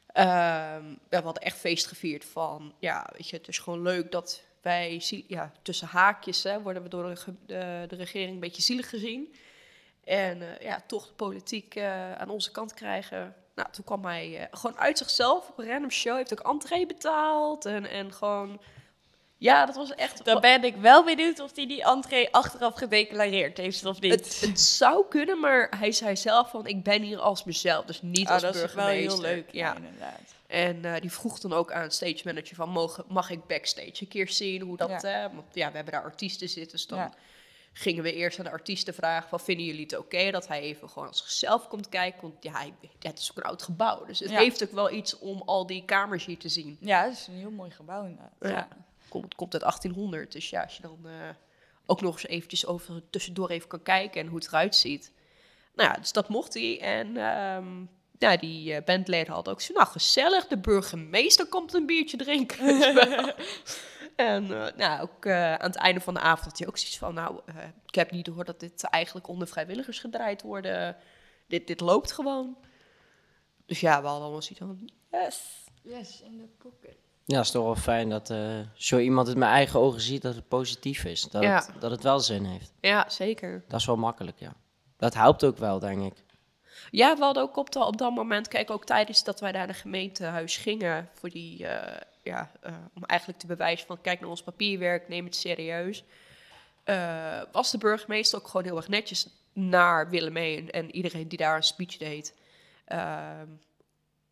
[0.07, 4.43] Ehm, we hadden echt feest gevierd van, ja, weet je, het is gewoon leuk dat
[4.63, 7.15] wij, ja, tussen haakjes hè, worden we door
[7.47, 9.35] de, de, regering een beetje zielig gezien.
[10.05, 11.79] En eh, ja, toch de politiek
[12.17, 13.35] aan onze kant krijgen.
[13.55, 16.17] Nou, toen kwam hij gewoon uit zichzelf op een random show.
[16.17, 17.65] Heeft ook entree betaald.
[17.65, 18.61] En, en gewoon...
[19.41, 20.25] Ja, dat was echt...
[20.25, 24.13] Dan ben ik wel benieuwd of hij die entree achteraf gedeclareerd heeft of niet.
[24.13, 26.67] het, het zou kunnen, maar hij zei zelf van...
[26.67, 29.25] Ik ben hier als mezelf, dus niet Ah, als dat is wel burgemeester.
[29.25, 30.21] heel leuk, ja, inderdaad.
[30.47, 32.69] En eh, die vroeg dan ook aan stage manager van...
[32.69, 34.89] Mogen, mag ik backstage een keer zien hoe dat...
[35.03, 35.25] Ja.
[35.25, 36.99] eh, want ja, we hebben daar artiesten zitten, dus dan...
[36.99, 37.13] Ja.
[37.73, 40.89] Gingen we eerst aan de artiesten vragen: van, vinden jullie het oké dat hij even
[40.89, 42.21] gewoon als zichzelf komt kijken?
[42.23, 44.05] Want ja, hij, het is ook een oud gebouw.
[44.05, 44.39] Dus het Ja.
[44.39, 46.77] heeft ook wel iets om al die kamers hier te zien.
[46.81, 48.33] Ja, het is een heel mooi gebouw inderdaad.
[48.41, 48.69] Ja.
[49.09, 50.33] Komt, het komt uit 1800.
[50.33, 51.13] Dus ja, als je dan eh,
[51.87, 55.13] ook nog eens eventjes over tussendoor even kan kijken en hoe het eruit ziet.
[55.75, 56.81] Nou ja, dus dat mocht hij.
[56.81, 57.85] En ehm,
[58.19, 62.67] ja, die eh, bandleden hadden ook zo, nou gezellig, de burgemeester komt een biertje drinken.
[64.17, 66.99] en eh, nou, ook eh, aan het einde van de avond had hij ook zoiets
[66.99, 67.55] van, nou, eh,
[67.87, 70.97] ik heb niet gehoord dat dit eigenlijk onder vrijwilligers gedraaid worden.
[71.47, 72.57] Dit, dit loopt gewoon.
[73.67, 75.67] Dus ja, we hadden allemaal zoiets van, yes.
[75.83, 76.97] Yes, in de pocket.
[77.29, 80.23] Ja, het is toch wel fijn dat eh, zo iemand het met eigen ogen ziet
[80.23, 81.23] dat het positief is.
[81.23, 81.55] Dat, Ja.
[81.55, 82.73] het, dat het wel zin heeft.
[82.81, 83.65] Ja, zeker.
[83.69, 84.53] Dat is wel makkelijk, ja.
[84.97, 86.25] Dat helpt ook wel, denk ik.
[86.91, 89.67] Ja, we hadden ook op, dat op dat moment, kijk ook tijdens dat wij naar
[89.67, 94.31] de gemeentehuis gingen voor die, eh, ja, eh, om eigenlijk te bewijzen van kijk naar
[94.31, 96.05] ons papierwerk, neem het serieus.
[97.53, 101.63] was de burgemeester ook gewoon heel erg netjes naar Willemijn en iedereen die daar een
[101.63, 102.35] speech deed.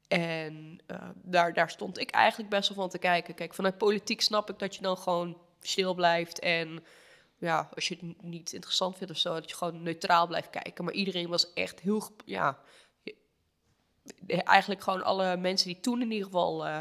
[0.09, 3.35] En eh, daar, daar stond ik eigenlijk best wel van te kijken.
[3.35, 6.39] Kijk, vanuit politiek snap ik dat je dan gewoon stil blijft.
[6.39, 6.85] En
[7.39, 10.85] ja, als je het niet interessant vindt of zo, dat je gewoon neutraal blijft kijken.
[10.85, 12.59] Maar iedereen was echt heel, ja,
[13.03, 16.79] je- eigenlijk gewoon alle mensen die toen in ieder geval eh,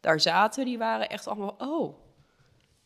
[0.00, 1.98] daar zaten, die waren echt allemaal, oh,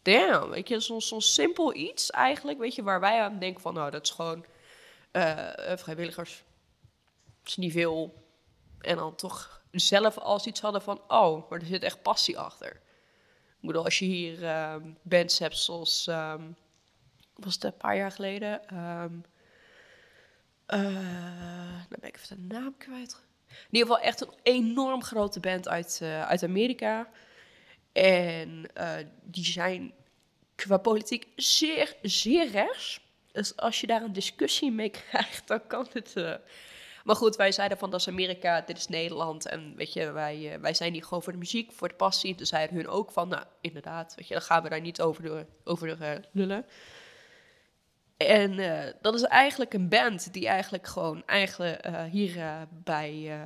[0.02, 3.74] damn, weet je, zo'n zo'n simpel iets eigenlijk, weet je, waar wij aan denken van,
[3.74, 4.44] nou, dat is gewoon
[5.10, 6.44] eh, eh, vrijwilligers,
[7.38, 8.14] dat is niet veel.
[8.80, 12.70] En dan toch zelf als iets hadden van, oh, maar er zit echt passie achter.
[13.60, 16.42] Ik bedoel, als je hier ehm, bands hebt zoals, ehm,
[17.34, 19.14] was het een paar jaar geleden, ehm
[20.70, 23.20] eh, dan ben ik even de naam kwijt.
[23.48, 27.08] In ieder geval echt een enorm grote band uit, eh, uit Amerika.
[27.92, 29.92] En eh, die zijn
[30.54, 33.00] qua politiek zeer, zeer rechts.
[33.32, 36.14] Dus als je daar een discussie mee krijgt, dan kan het...
[37.04, 39.46] Maar goed, wij zeiden van dat is Amerika, dit is Nederland.
[39.46, 42.30] En weet je, wij, eh, wij zijn hier gewoon voor de muziek, voor de passie.
[42.30, 45.00] En toen zeiden hun ook van, nou inderdaad, weet je, dan gaan we daar niet
[45.00, 46.66] over, de, over de, eh, lullen.
[48.16, 53.40] En eh, dat is eigenlijk een band die eigenlijk gewoon eigenlijk hier bij,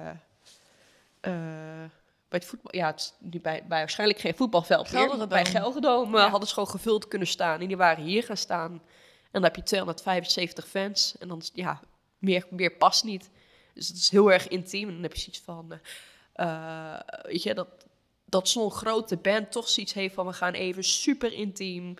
[2.28, 6.28] bij het voetbal, ja, het nu bij, bij waarschijnlijk geen voetbalveld meer, bij Gelderdoom Ja.
[6.28, 8.72] hadden ze gewoon gevuld kunnen staan en die waren hier gaan staan.
[8.72, 11.80] En dan heb je 275 fans en dan ja,
[12.18, 13.30] meer, meer past niet.
[13.74, 15.80] Dus het is heel erg intiem en dan heb je zoiets van,
[16.32, 17.68] eh, weet je, dat,
[18.24, 21.94] dat zo'n grote band toch zoiets heeft van we gaan even super intiem.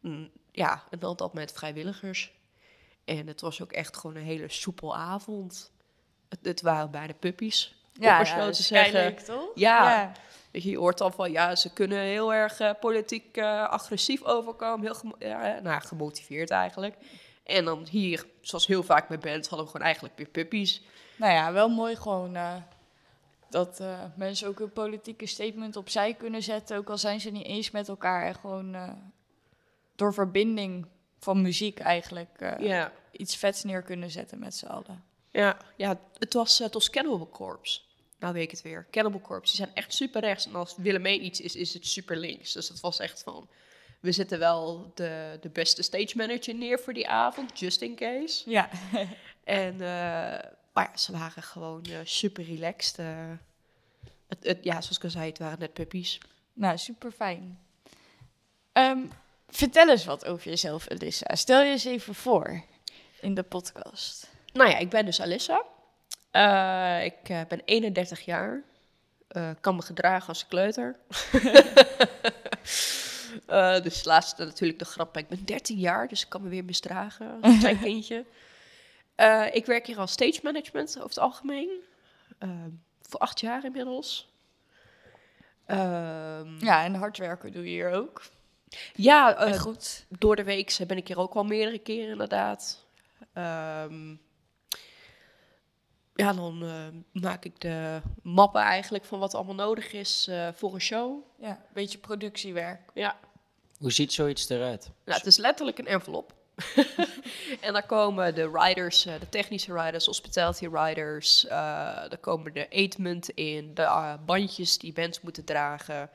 [0.00, 2.32] Mm, Ja, en dan dat met vrijwilligers.
[3.04, 5.72] En het was ook echt gewoon een hele soepel avond.
[6.28, 7.74] Het, het waren bijna puppies.
[7.96, 9.24] om maar zo te zeggen.
[9.24, 9.50] toch?
[9.54, 10.12] Ja.
[10.52, 14.80] Je, hoort dan van, ja, ze kunnen heel erg eh, politiek agressief overkomen.
[14.86, 16.96] Heel gemo- ja, nou, gemotiveerd eigenlijk.
[17.44, 20.82] En dan hier, zoals heel vaak met bands, hadden we gewoon eigenlijk weer puppies.
[21.16, 22.54] Nou ja, wel mooi gewoon eh,
[23.50, 26.76] dat eh, mensen ook een politieke statement opzij kunnen zetten.
[26.76, 28.26] Ook al zijn ze niet eens met elkaar.
[28.26, 28.92] En gewoon eh,
[29.94, 30.86] door verbinding
[31.18, 32.92] van muziek eigenlijk Ja.
[33.10, 35.04] iets vets neer kunnen zetten met z'n allen.
[35.30, 37.80] Ja, ja het, was, het was Cannibal Corpse.
[38.18, 38.86] Nou weet ik het weer.
[38.90, 39.56] Cannibal Corpse.
[39.56, 40.46] Die zijn echt super rechts.
[40.46, 42.52] En als Willemijn iets is, is het super links.
[42.52, 43.48] Dus het was echt van...
[44.00, 48.50] We zetten wel de, de beste stage manager neer voor die avond, just in case.
[48.50, 48.68] Ja.
[49.44, 49.80] En,
[50.76, 52.98] maar ja, ze waren gewoon eh, super relaxed.
[52.98, 53.30] eh.
[54.28, 56.20] het, het, ja, zoals ik al zei, het waren net puppies.
[56.52, 57.58] Nou, super fijn.
[58.72, 58.98] Ehm,
[59.48, 61.34] vertel eens wat over jezelf, Elissa.
[61.34, 62.62] Stel je eens even voor
[63.20, 64.30] in de podcast.
[64.52, 65.62] Nou ja, ik ben dus Alissa.
[66.30, 68.62] Eh, ik ben 31 jaar.
[69.60, 70.96] Kan me gedragen als kleuter.
[73.82, 75.16] Dus laatst natuurlijk de grap.
[75.16, 78.24] Ik ben 13 jaar, dus ik kan me weer misdragen als een klein kindje.
[79.16, 81.70] Eh, ik werk hier als stage management over het algemeen.
[82.38, 82.50] Eh,
[83.00, 84.28] voor acht jaar inmiddels.
[85.66, 88.22] Ehm, Ja, en hard werken doe je hier ook.
[88.94, 90.06] ja eh, goed.
[90.08, 92.84] door de week ben ik hier ook al meerdere keren inderdaad.
[93.32, 94.14] Ehm,
[96.14, 100.74] ja, dan eh, maak ik de mappen eigenlijk van wat allemaal nodig is eh, voor
[100.74, 101.22] een show.
[101.38, 102.80] Ja, een beetje productiewerk.
[102.94, 103.18] Ja,
[103.78, 104.90] Hoe ziet zoiets eruit?
[105.04, 106.34] nou, het is letterlijk een envelop.
[107.60, 111.44] en daar komen de riders, eh, de technische riders, hospitality riders.
[111.46, 111.50] eh
[112.08, 116.10] daar komen de eetmunten in, de eh, bandjes die bands moeten dragen.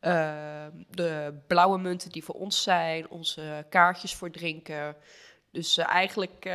[0.00, 4.96] eh, de blauwe munten die voor ons zijn, onze kaartjes voor drinken.
[5.52, 6.50] Dus eigenlijk,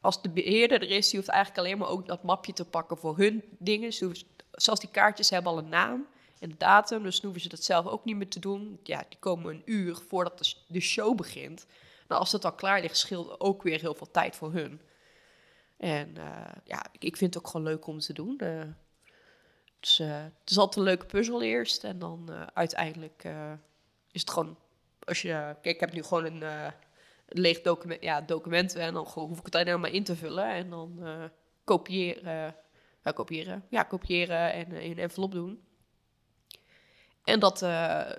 [0.00, 2.98] als de beheerder er is, die hoeft eigenlijk alleen maar ook dat mapje te pakken
[2.98, 3.94] voor hun dingen.
[3.98, 6.06] Hoeven- zelfs die kaartjes hebben al een naam
[6.38, 8.80] en datum, dus dan hoeven ze dat zelf ook niet meer te doen.
[8.82, 11.66] Ja, die komen een uur voordat de show begint.
[12.10, 14.80] Nou, als dat al klaar ligt, scheelt ook weer heel veel tijd voor hun.
[15.76, 18.38] En eh, ja, ik, ik vind het ook gewoon leuk om te doen.
[18.38, 18.62] Eh,
[19.80, 21.84] dus, eh, het is altijd een leuke puzzel eerst.
[21.84, 23.24] En dan uiteindelijk
[24.10, 24.56] is het gewoon...
[25.04, 26.72] Als je, kijk, ik heb nu gewoon een,
[27.26, 28.80] leeg document, ja, documenten.
[28.80, 30.48] En dan hoef ik het alleen maar in te vullen.
[30.48, 31.02] En dan
[31.64, 32.54] kopiëren,
[33.02, 35.64] ja, kopiëren, ja, kopiëren en in een envelop doen.
[37.24, 37.58] En dat,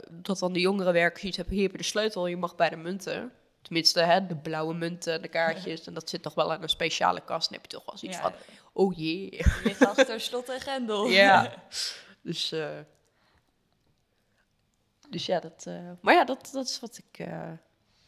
[0.10, 2.70] dat dan de jongere werkers iets hebben, hier heb je de sleutel, je mag bij
[2.70, 3.32] de munten.
[3.62, 5.88] Tenminste, hè, de blauwe munten, de kaartjes.
[5.88, 7.50] En dat zit toch wel aan een speciale kast.
[7.50, 8.24] Dan heb je toch wel zoiets Ja.
[8.24, 8.34] van,
[8.74, 9.64] oh yeah.
[9.64, 11.06] Ligt achter slot en grendel.
[11.08, 11.54] Ja.
[12.22, 12.70] Dus, eh,
[15.10, 17.52] dus ja, dat, eh, maar ja, dat, dat is wat ik, eh,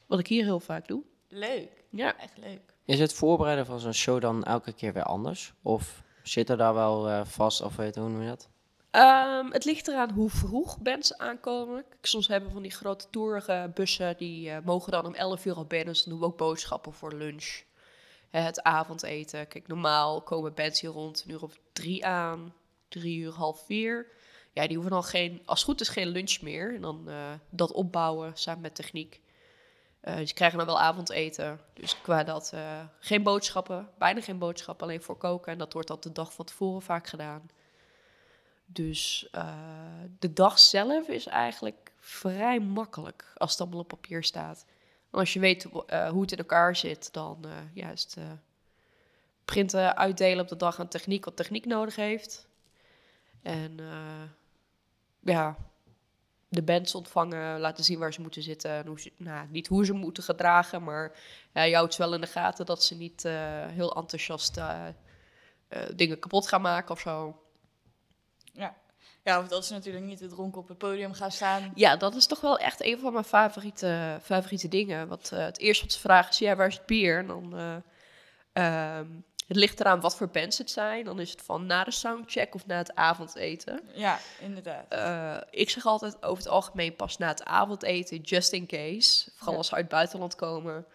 [0.08, 1.04] wat ik hier heel vaak doe.
[1.28, 1.84] Leuk.
[1.90, 2.18] Ja.
[2.18, 2.62] Echt leuk.
[2.86, 5.54] Is het voorbereiden van zo'n show dan elke keer weer anders?
[5.62, 8.50] Of zit er daar wel eh, vast, of weet hoe noem je dat?
[8.94, 11.86] Ehm, het ligt eraan hoe vroeg bands aankomen.
[12.02, 15.66] Soms hebben we van die grote tourbussen, die eh, mogen dan om 11 uur al
[15.66, 15.94] binnen.
[15.94, 17.62] Dus dan doen we ook boodschappen voor lunch.
[18.30, 19.48] Het avondeten.
[19.48, 22.54] Kijk, normaal komen bands hier rond een uur of drie aan.
[22.88, 24.08] Drie uur, half vier.
[24.52, 26.76] Ja, die hoeven dan geen, als het goed is, geen lunch meer.
[26.76, 29.22] En dan eh, dat opbouwen samen met techniek.
[30.02, 31.60] Eh dus ze krijgen dan wel avondeten.
[31.74, 32.54] Dus qua dat
[33.00, 35.52] geen boodschappen, bijna geen boodschappen, alleen voor koken.
[35.52, 37.50] En dat wordt al de dag van tevoren vaak gedaan.
[38.66, 39.54] Dus eh,
[40.20, 44.66] de dag zelf is eigenlijk vrij makkelijk als het allemaal op papier staat.
[45.12, 48.32] En als je weet eh, hoe het in elkaar zit, dan het eh,
[49.46, 52.48] printen, uitdelen op de dag aan techniek wat techniek nodig heeft.
[53.42, 53.78] En
[55.20, 55.58] ja,
[56.50, 58.72] de bands ontvangen, laten zien waar ze moeten zitten.
[58.72, 61.20] En hoe nou, niet hoe ze moeten gedragen, maar
[61.54, 63.24] ja, je houdt wel in de gaten dat ze niet
[63.68, 64.60] heel enthousiast
[65.96, 67.43] dingen kapot gaan maken of zo.
[69.24, 69.40] Ja.
[69.40, 71.72] of dat ze natuurlijk niet te dronken op het podium gaan staan.
[71.76, 75.08] Ja, dat is toch wel echt een van mijn favoriete, favoriete dingen.
[75.08, 77.18] Want eh, het eerste wat ze vragen is, ja, waar is het bier?
[77.18, 77.76] En dan, eh,
[78.98, 79.08] ehm,
[79.48, 81.06] het ligt eraan wat voor bands het zijn.
[81.06, 83.82] Dan is het van na de soundcheck of na het avondeten.
[83.94, 84.86] Ja, inderdaad.
[84.90, 89.30] Eh, ik zeg altijd over het algemeen pas na het avondeten, just in case.
[89.36, 89.58] Vooral Ja.
[89.58, 90.86] als ze uit het buitenland komen.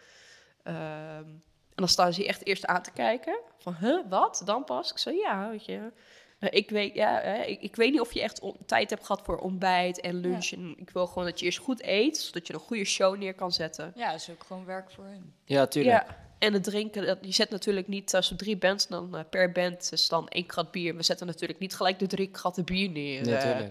[0.62, 0.76] Ehm,
[1.24, 3.38] en dan staan ze je echt eerst aan te kijken.
[3.58, 4.42] Van, huh, wat?
[4.44, 4.90] Dan pas?
[4.90, 5.92] Ik zeg, ja, weet je.
[6.38, 9.22] Eh, ik, weet, ja, hè, ik, ik weet niet of je echt tijd hebt gehad
[9.24, 10.50] voor ontbijt en lunch.
[10.52, 13.34] En ik wil gewoon dat je eerst goed eet, zodat je een goede show neer
[13.34, 13.92] kan zetten.
[13.96, 15.32] Ja, dat is ook gewoon werk voor hun.
[15.44, 16.06] Ja, tuurlijk.
[16.06, 16.26] Ja.
[16.38, 19.52] En het drinken, dat- je zet natuurlijk niet, als we drie bands, dan eh, per
[19.52, 20.96] band is dan één krat bier.
[20.96, 23.22] We zetten natuurlijk niet gelijk de drie kratten bier neer.
[23.24, 23.58] Nee, eh.
[23.58, 23.70] Nee.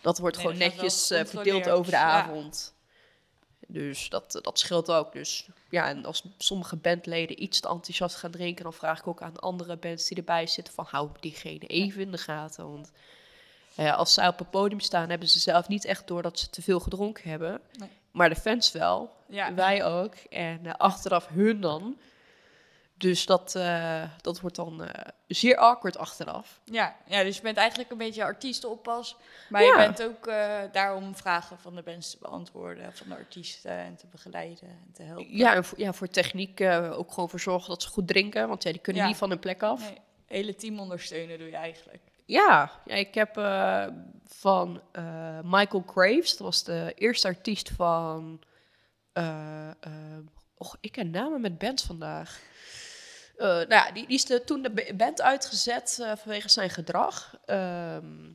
[0.00, 2.22] Dat wordt Nee, gewoon netjes verdeeld over de Ja.
[2.22, 2.74] avond.
[3.72, 5.12] Dus dat, dat scheelt ook.
[5.12, 9.22] Dus ja, en als sommige bandleden iets te enthousiast gaan drinken, dan vraag ik ook
[9.22, 12.70] aan andere bands die erbij zitten van hou diegene even in de gaten.
[12.70, 12.92] Want
[13.74, 16.50] eh, als zij op het podium staan, hebben ze zelf niet echt door dat ze
[16.50, 17.60] te veel gedronken hebben.
[17.78, 17.88] Nee.
[18.10, 19.10] Maar de fans wel.
[19.28, 19.54] Ja.
[19.54, 20.14] Wij ook.
[20.14, 21.98] En eh, achteraf hun dan.
[23.00, 26.60] Dus dat, eh, dat wordt dan eh, zeer awkward achteraf.
[26.64, 29.16] Ja, ja, dus je bent eigenlijk een beetje artiestenoppas.
[29.48, 29.66] Maar Ja.
[29.68, 33.70] je bent ook eh, daar om vragen van de bands te beantwoorden, van de artiesten
[33.70, 35.36] en te begeleiden en te helpen.
[35.36, 38.48] Ja, en voor, ja, voor techniek eh, ook gewoon voor zorgen dat ze goed drinken.
[38.48, 39.08] Want ja, die kunnen Ja.
[39.08, 39.80] niet van hun plek af.
[39.80, 42.02] Nee, hele team ondersteunen doe je eigenlijk.
[42.26, 43.86] Ja, ja, ik heb eh,
[44.26, 48.40] van eh, Michael Graves, dat was de eerste artiest van.
[49.12, 49.72] eh, eh,
[50.56, 52.40] och, ik ken namen met bands vandaag.
[53.40, 57.38] Eh, nou ja, die, die is toen de ba- band uitgezet eh, vanwege zijn gedrag.
[57.44, 58.32] Ehm,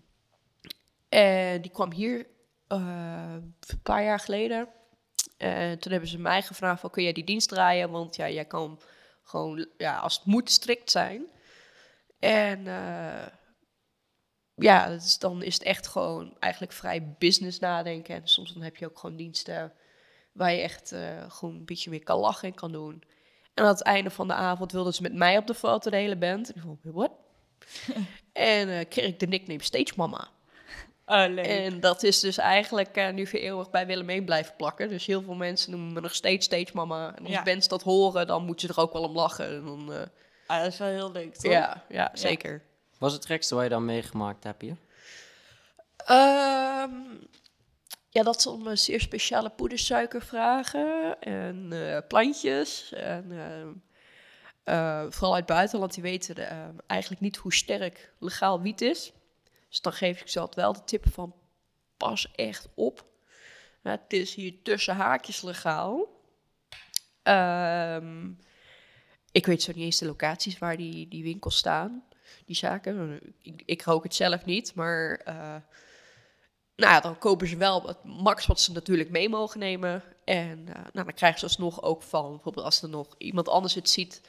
[1.09, 2.27] en die kwam hier
[2.67, 3.35] eh,
[3.67, 4.67] een paar jaar geleden.
[5.37, 7.91] En toen hebben ze mij gevraagd: van, kun jij die dienst draaien?
[7.91, 8.81] Want ja, jij kan
[9.23, 11.25] gewoon, ja, als het moet, strikt zijn.
[12.19, 12.63] En
[14.55, 18.15] ja, dus dan is het echt gewoon eigenlijk vrij business nadenken.
[18.15, 19.73] En soms dan heb je ook gewoon diensten
[20.31, 20.95] waar je echt
[21.27, 23.03] gewoon een beetje meer kan lachen en kan doen.
[23.55, 25.95] En aan het einde van de avond wilden ze met mij op de foto, de
[25.97, 26.49] hele band.
[26.49, 27.11] En ik vond, wat?
[28.33, 30.27] en eh, kreeg ik de nickname Stage Mama.
[31.05, 31.45] Oh, leuk.
[31.45, 34.89] En dat is dus eigenlijk eh, nu voor eeuwig bij Willemijn blijven plakken.
[34.89, 37.15] Dus heel veel mensen noemen me nog steeds Stage Mama.
[37.15, 37.43] En als Ja.
[37.43, 39.47] bands dat horen, dan moet je er ook wel om lachen.
[39.47, 40.01] En dan, eh,
[40.47, 41.51] Ah, dat is wel heel leuk, toch?
[41.51, 42.61] ja, ja, zeker.
[42.97, 44.75] Wat is het gekste wat je dan meegemaakt hebt hier?
[45.97, 46.91] Ehm,
[48.15, 52.93] ja, dat ze om een zeer speciale poedersuiker vragen en eh, plantjes.
[52.93, 53.31] En,
[54.63, 59.13] eh, vooral uit buitenland, die weten eh, eigenlijk niet hoe sterk legaal wiet is.
[59.69, 61.35] Dus dan geef ik ze altijd wel de tip van
[61.97, 63.05] pas echt op.
[63.81, 66.07] Het is hier tussen haakjes legaal.
[67.23, 68.31] Ehm,
[69.31, 72.03] ik weet zo niet eens de locaties waar die, die winkels staan,
[72.45, 73.19] die zaken.
[73.41, 75.55] Ik, ik rook het zelf niet, maar eh,
[76.75, 80.03] nou ja, dan kopen ze wel het max wat ze natuurlijk mee mogen nemen.
[80.25, 83.73] En eh, nou, dan krijgen ze alsnog ook van, bijvoorbeeld als er nog iemand anders
[83.73, 84.21] het ziet,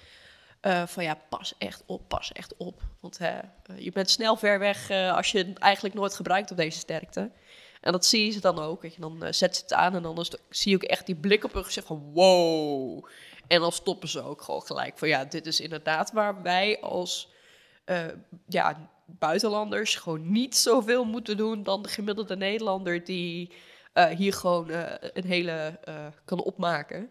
[0.60, 2.82] eh, van ja, pas echt op, pas echt op.
[3.00, 3.38] Want eh,
[3.76, 7.30] je bent snel ver weg als je het eigenlijk nooit gebruikt op deze sterkte.
[7.80, 8.82] En dat zie je ze dan ook.
[8.82, 8.92] Je.
[8.98, 11.64] Dan zet ze het aan en dan zie je ook echt die blik op hun
[11.64, 13.06] gezicht van wow.
[13.46, 17.28] En dan stoppen ze ook gewoon gelijk van ja, dit is inderdaad waar wij als
[18.46, 23.52] ja, buitenlanders gewoon niet zoveel moeten doen dan de gemiddelde Nederlander die
[23.96, 27.10] eh, hier gewoon eh, een hele eh, kan opmaken.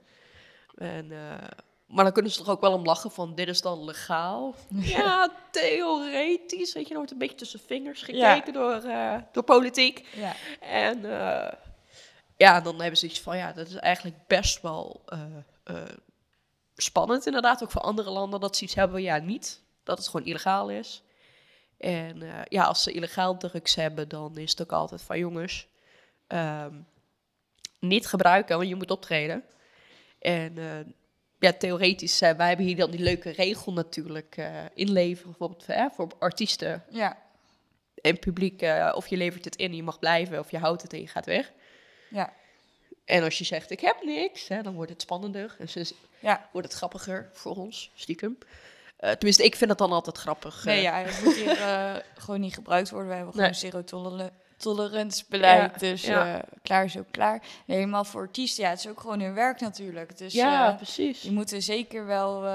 [0.76, 1.08] En,
[1.88, 4.56] maar dan kunnen ze er ook wel om lachen van dit is dan legaal.
[4.96, 6.74] Ja, theoretisch.
[6.74, 8.82] Weet je, er wordt een beetje tussen vingers gekeken door,
[9.32, 10.08] door politiek.
[10.16, 10.36] Ja.
[10.60, 11.02] En
[12.38, 15.04] ja, dan hebben ze iets van, ja, dat is eigenlijk best wel
[16.76, 17.64] spannend inderdaad.
[17.64, 19.62] Ook voor andere landen dat ze iets hebben, ja, niet.
[19.84, 21.04] Dat het gewoon illegaal is.
[21.78, 25.68] En eh, ja, als ze illegaal drugs hebben, dan is het ook altijd van jongens,
[26.28, 26.74] ehm,
[27.80, 29.44] niet gebruiken, want je moet optreden.
[30.20, 30.94] En eh,
[31.40, 34.38] ja, theoretisch, uh, wij hebben hier dan die leuke regel natuurlijk
[34.74, 37.18] inleveren, bijvoorbeeld hè, voor artiesten Ja,
[38.02, 38.62] en publiek.
[38.94, 41.26] of je levert het in, je mag blijven, of je houdt het en je gaat
[41.26, 41.52] weg.
[42.10, 42.34] ja,
[43.06, 45.56] En als je zegt, ik heb niks, hè, dan wordt het spannender.
[45.60, 46.50] En dus ja.
[46.52, 48.38] wordt het grappiger voor ons, stiekem.
[49.06, 50.64] Eh, tenminste, ik vind het dan altijd grappig.
[50.64, 50.84] Nee, eh.
[50.84, 53.10] ja, het moet hier eh, gewoon niet gebruikt worden.
[53.10, 53.60] We hebben gewoon Nee.
[53.60, 55.72] zero toler- tolerance beleid.
[55.72, 56.42] Ja, Dus ja.
[56.64, 57.42] klaar is ook klaar.
[57.66, 60.18] Nee, helemaal voor artiesten, ja, het is ook gewoon hun werk natuurlijk.
[60.18, 61.22] Dus ja, precies.
[61.22, 62.46] die moeten zeker wel...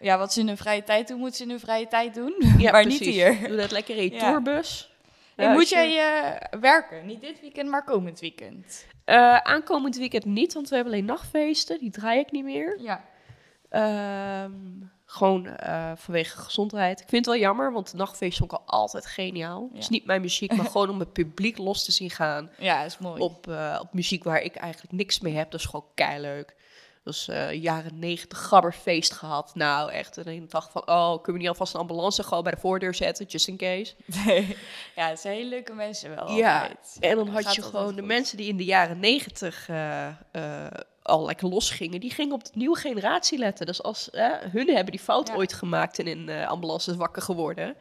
[0.00, 2.34] ja, wat ze in hun vrije tijd doen, moeten ze in hun vrije tijd doen.
[2.58, 3.00] Ja, maar precies.
[3.00, 3.48] niet hier.
[3.48, 4.92] Doe dat lekker in je tourbus.
[5.36, 7.06] En Ja, moet jij werken?
[7.06, 8.86] Niet dit weekend, maar komend weekend.
[9.42, 11.78] Aankomend weekend niet, want we hebben alleen nachtfeesten.
[11.78, 12.78] Die draai ik niet meer.
[12.80, 13.04] Ja.
[13.68, 14.52] Ehm,
[15.14, 17.00] gewoon eh, vanwege gezondheid.
[17.00, 19.68] Ik vind het wel jammer, want de nachtfeest vond ik al altijd geniaal.
[19.70, 19.90] Het is Ja.
[19.92, 22.50] niet mijn muziek, maar gewoon om het publiek los te zien gaan.
[22.58, 23.20] Ja, dat is mooi.
[23.20, 25.50] Op, eh, op muziek waar ik eigenlijk niks mee heb.
[25.50, 26.54] Dat is gewoon keileuk.
[27.04, 29.54] Dus eh jaren negentig gabberfeest gehad.
[29.54, 30.16] Nou, echt.
[30.16, 32.94] En ik dacht van, oh, kunnen we niet alvast een ambulance gewoon bij de voordeur
[32.94, 33.94] zetten, just in case.
[34.26, 34.56] Nee.
[34.96, 36.96] Ja, het zijn hele leuke mensen wel Ja, altijd.
[37.00, 38.06] En dan had je gewoon de goed.
[38.08, 39.68] mensen die in de jaren negentig
[41.04, 43.66] al lekker losgingen, die gingen op de nieuwe generatie letten.
[43.66, 45.34] Dus als eh, hun hebben die fout Ja.
[45.34, 47.76] ooit gemaakt en in eh ambulances wakker geworden.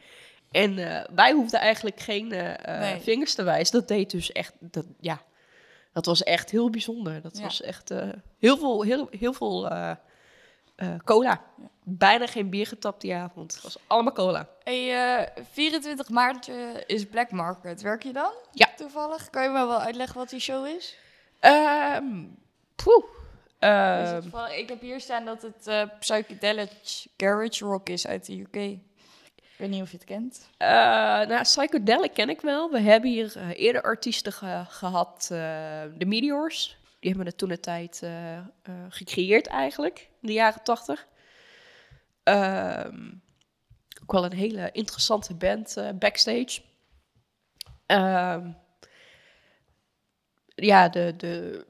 [0.51, 3.01] En eh, wij hoefden eigenlijk geen eh, Nee.
[3.01, 3.79] vingers te wijzen.
[3.79, 5.21] Dat deed dus echt, dat, ja,
[5.93, 7.21] dat was echt heel bijzonder.
[7.21, 7.43] Dat Ja.
[7.43, 7.89] was echt
[8.39, 9.69] heel veel, heel, heel veel
[11.03, 11.41] cola.
[11.83, 13.53] Bijna geen bier getapt die avond.
[13.53, 14.47] Het was allemaal cola.
[14.63, 16.47] Hey, eh, 24 maart
[16.85, 17.81] is Black Market.
[17.81, 18.31] Werk je dan?
[18.51, 18.67] Ja.
[18.75, 19.29] Toevallig?
[19.29, 20.97] Kan je me wel uitleggen wat die show is?
[21.39, 22.23] Ehm
[22.75, 23.03] poeh.
[23.59, 24.21] Ehm,
[24.57, 28.55] ik heb hier staan dat het eh psychedelic garage rock is uit de UK.
[28.55, 30.49] Ik weet niet of je het kent.
[30.57, 30.67] Eh,
[31.27, 32.71] nou, Psychedelic ken ik wel.
[32.71, 36.77] We hebben hier eh, eerder artiesten ge- gehad, eh, de Meteors.
[36.99, 38.03] Die hebben het toen de tijd
[38.89, 41.07] gecreëerd eigenlijk, in de jaren tachtig.
[42.23, 43.11] Ehm,
[44.01, 46.61] ook wel een hele interessante band backstage.
[47.85, 48.51] Ehm,
[50.55, 51.65] ja, de, de,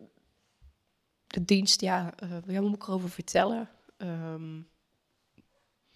[1.34, 3.69] de dienst, ja, eh wat moet ik erover vertellen?
[3.98, 4.62] Ehm,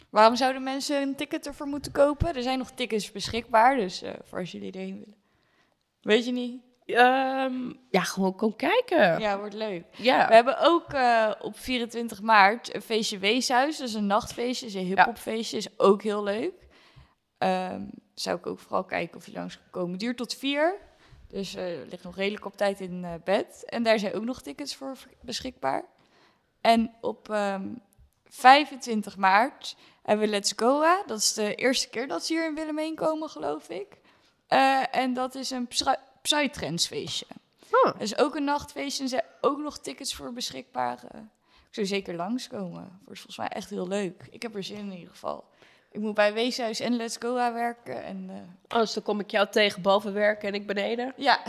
[0.09, 2.35] Waarom zouden mensen een ticket ervoor moeten kopen?
[2.35, 5.15] Er zijn nog tickets beschikbaar, dus eh, voor als jullie erheen willen.
[6.01, 6.61] Weet je niet?
[6.85, 9.19] ehm, ja, gewoon kom kijken.
[9.19, 9.85] Ja, wordt leuk.
[9.97, 10.27] ja.
[10.27, 13.77] We hebben ook eh, op 24 maart een feestje Weeshuis.
[13.77, 15.57] Dat is een nachtfeestje, is een hiphopfeestje.
[15.57, 16.67] Is ook heel leuk.
[17.37, 17.81] Ehm,
[18.13, 19.97] zou ik ook vooral kijken of je langs kan komen.
[19.97, 20.75] Duurt tot vier.
[21.27, 23.63] Dus eh ligt nog redelijk op tijd in eh, bed.
[23.65, 25.85] En daar zijn ook nog tickets voor beschikbaar.
[26.61, 27.67] En op ehm,
[28.25, 31.03] 25 maart hebben we Let's Goa.
[31.05, 33.87] Dat is de eerste keer dat ze hier in Willemijn komen, geloof ik.
[34.47, 37.25] Eh, en dat is een psy- Psytrance feestje.
[37.71, 37.95] Oh.
[37.95, 41.03] Er is ook een nachtfeestje en zijn ook nog tickets voor beschikbaar.
[41.67, 42.99] Ik zou zeker langskomen.
[43.05, 44.27] Wordt volgens mij echt heel leuk.
[44.31, 45.43] Ik heb er zin in in ieder geval.
[45.97, 48.03] Ik moet bij Weeshuis en Let's Go werken.
[48.03, 48.29] En
[48.67, 51.13] Oh, dus dan kom ik jou tegen boven werken en ik beneden.
[51.15, 51.41] ja,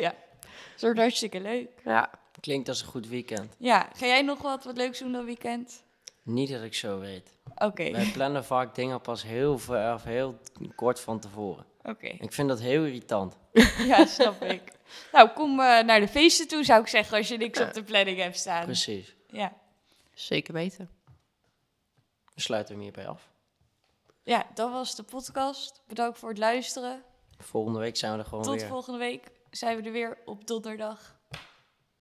[0.00, 0.14] ja.
[0.72, 1.68] Het wordt hartstikke leuk.
[1.84, 2.10] Ja.
[2.40, 3.54] Klinkt als een goed weekend.
[3.58, 5.82] Ja, ga jij nog wat, wat leuks doen dat weekend?
[6.22, 7.30] Niet dat ik zo weet.
[7.54, 10.38] Oké, Wij plannen vaak dingen pas heel ver of heel
[10.74, 11.64] kort van tevoren.
[11.82, 12.06] oké.
[12.06, 13.36] Ik vind dat heel irritant.
[13.86, 14.62] Ja, snap ik.
[15.12, 17.82] Nou, kom eh, naar de feesten toe, zou ik zeggen, als je niks op de
[17.82, 18.64] planning hebt staan.
[18.64, 19.14] Precies.
[19.26, 19.52] Ja.
[20.14, 20.90] Zeker weten.
[22.34, 23.30] We sluiten hem hierbij af.
[24.24, 25.82] Ja, dat was de podcast.
[25.86, 27.02] Bedankt voor het luisteren.
[27.38, 28.68] Volgende week zijn we er gewoon Tot weer.
[28.68, 31.20] volgende week zijn we er weer op donderdag.